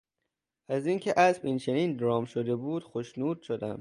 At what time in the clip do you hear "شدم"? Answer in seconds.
3.41-3.69